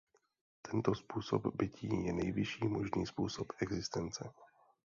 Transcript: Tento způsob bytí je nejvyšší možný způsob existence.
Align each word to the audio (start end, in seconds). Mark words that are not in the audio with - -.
Tento 0.61 0.95
způsob 0.95 1.45
bytí 1.55 2.05
je 2.05 2.13
nejvyšší 2.13 2.67
možný 2.67 3.05
způsob 3.07 3.47
existence. 3.61 4.31